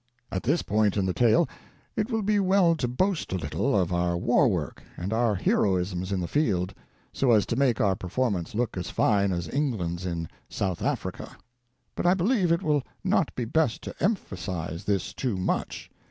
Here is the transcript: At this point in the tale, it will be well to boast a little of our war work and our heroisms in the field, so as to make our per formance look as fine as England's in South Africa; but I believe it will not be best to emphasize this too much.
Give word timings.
At 0.31 0.41
this 0.41 0.63
point 0.63 0.97
in 0.97 1.05
the 1.05 1.13
tale, 1.13 1.47
it 1.95 2.09
will 2.09 2.23
be 2.23 2.39
well 2.39 2.75
to 2.75 2.87
boast 2.87 3.31
a 3.31 3.35
little 3.37 3.79
of 3.79 3.93
our 3.93 4.17
war 4.17 4.47
work 4.47 4.81
and 4.97 5.13
our 5.13 5.35
heroisms 5.35 6.11
in 6.11 6.19
the 6.19 6.27
field, 6.27 6.73
so 7.13 7.29
as 7.29 7.45
to 7.45 7.55
make 7.55 7.79
our 7.79 7.95
per 7.95 8.07
formance 8.09 8.55
look 8.55 8.75
as 8.77 8.89
fine 8.89 9.31
as 9.31 9.47
England's 9.47 10.07
in 10.07 10.27
South 10.49 10.81
Africa; 10.81 11.37
but 11.93 12.07
I 12.07 12.15
believe 12.15 12.51
it 12.51 12.63
will 12.63 12.81
not 13.03 13.35
be 13.35 13.45
best 13.45 13.83
to 13.83 14.03
emphasize 14.03 14.85
this 14.85 15.13
too 15.13 15.37
much. 15.37 15.91